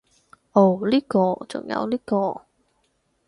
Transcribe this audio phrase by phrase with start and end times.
[0.53, 2.41] 噢呢個，仲有呢個